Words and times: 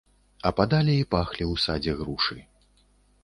Ападалі 0.49 0.95
і 0.99 1.03
пахлі 1.15 1.43
ў 1.47 1.53
садзе 1.65 1.93
грушы. 1.99 2.39